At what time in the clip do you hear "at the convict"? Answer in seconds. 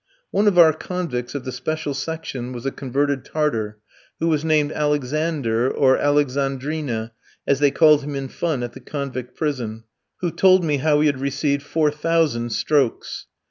8.63-9.35